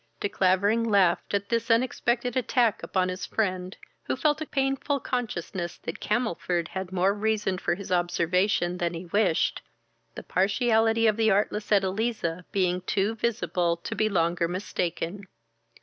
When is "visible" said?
13.13-13.77